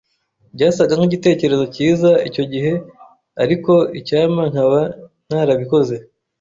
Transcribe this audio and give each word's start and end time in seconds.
Byasaga 0.55 0.93
nkigitekerezo 0.97 1.65
cyiza 1.75 2.09
icyo 2.27 2.43
gihe, 2.51 2.73
ariko 3.43 3.73
icyampa 3.99 4.43
nkaba 4.51 4.79
ntarabikoze. 5.27 5.95